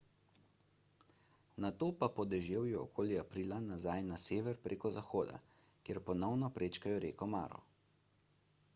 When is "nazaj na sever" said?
3.67-4.59